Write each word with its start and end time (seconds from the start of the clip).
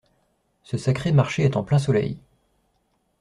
Ce 0.63 0.77
sacré 0.79 1.11
marché 1.11 1.43
est 1.43 1.55
en 1.55 1.63
plein 1.63 1.77
soleil… 1.77 2.17